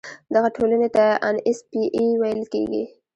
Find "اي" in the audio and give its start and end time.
1.97-2.07